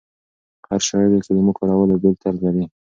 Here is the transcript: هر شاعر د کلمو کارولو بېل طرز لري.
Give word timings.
هر 0.67 0.79
شاعر 0.87 1.07
د 1.11 1.15
کلمو 1.25 1.57
کارولو 1.57 1.99
بېل 2.01 2.15
طرز 2.23 2.39
لري. 2.45 2.63